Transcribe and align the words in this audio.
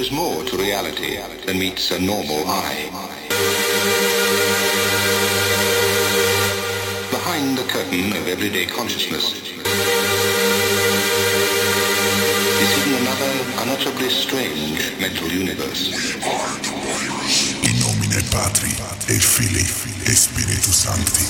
Is 0.00 0.10
more 0.10 0.42
to 0.44 0.56
reality 0.56 1.18
than 1.44 1.58
meets 1.58 1.90
a 1.90 2.00
normal 2.00 2.42
eye. 2.46 2.88
Behind 7.10 7.58
the 7.58 7.64
curtain 7.68 8.16
of 8.16 8.26
everyday 8.26 8.64
consciousness 8.64 9.34
is 12.62 12.70
hidden 12.76 12.94
another 13.02 13.30
unutterably 13.60 14.08
strange 14.08 14.98
mental 14.98 15.28
universe. 15.28 15.92
In 17.68 17.76
nomine 17.84 18.22
Patri 18.32 18.72
Filii 19.20 19.66
Spiritus 20.16 20.76
Sancti. 20.76 21.26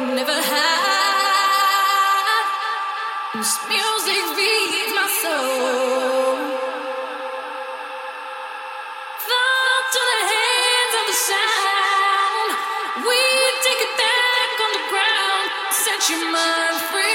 never 0.00 0.32
had. 0.32 1.52
This 3.34 3.58
music 3.68 4.24
feeds 4.36 4.92
my 4.94 5.08
soul. 5.22 6.36
Thought 9.28 9.86
to 9.92 10.00
the 10.10 10.20
hands 10.32 10.94
of 11.00 11.04
the 11.10 11.18
sound. 11.30 12.50
We 13.06 13.20
take 13.64 13.82
it 13.86 13.94
back 13.98 14.54
on 14.64 14.70
the 14.78 14.84
ground. 14.90 15.46
Set 15.70 16.00
your 16.10 16.24
mind 16.32 16.80
free. 16.90 17.11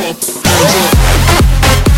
Music. 0.00 1.89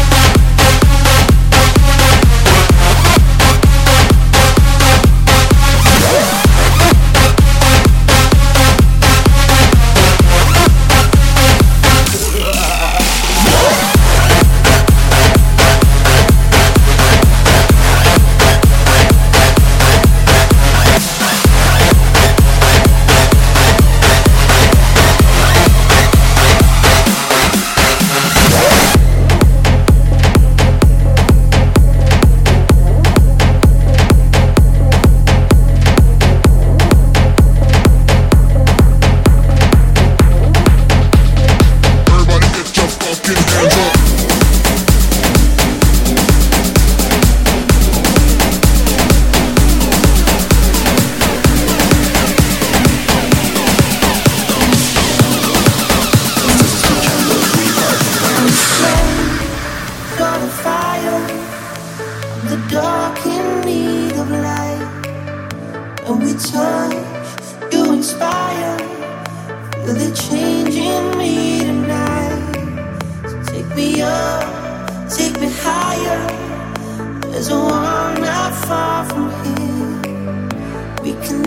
We 81.03 81.14
can 81.14 81.42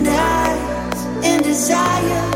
in 1.24 1.42
desire. 1.42 2.35